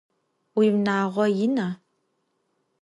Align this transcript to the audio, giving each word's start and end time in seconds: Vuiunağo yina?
Vuiunağo 0.53 1.25
yina? 1.37 1.67